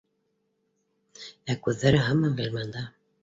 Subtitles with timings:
[1.53, 2.85] Ә күҙҙәре һаман Ғилманда